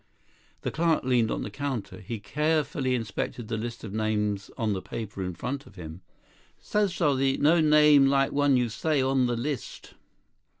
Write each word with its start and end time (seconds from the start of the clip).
The 0.61 0.71
clerk 0.71 1.03
leaned 1.03 1.29
on 1.29 1.43
the 1.43 1.51
counter. 1.51 1.99
He 1.99 2.19
carefully 2.19 2.95
inspected 2.95 3.49
the 3.49 3.55
list 3.55 3.83
of 3.83 3.93
names 3.93 4.49
on 4.57 4.73
the 4.73 4.81
paper 4.81 5.21
in 5.21 5.35
front 5.35 5.67
of 5.67 5.75
him. 5.75 6.01
"So 6.59 6.87
sorry. 6.87 7.37
No 7.37 7.59
name 7.61 8.07
like 8.07 8.31
one 8.31 8.57
you 8.57 8.69
say 8.69 8.99
on 8.99 9.27
this 9.27 9.37
list." 9.37 9.93